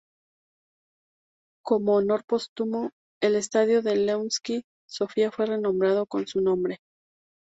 Como 1.63 1.93
honor 1.93 2.25
póstumo, 2.25 2.89
el 3.21 3.35
estadio 3.35 3.83
del 3.83 4.07
Levski 4.07 4.65
Sofia 4.89 5.29
fue 5.31 5.45
renombrado 5.45 6.07
con 6.07 6.25
su 6.25 6.41
nombre. 6.41 6.81